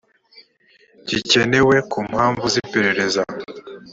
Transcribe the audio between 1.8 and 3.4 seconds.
ku mpamvu z iperereza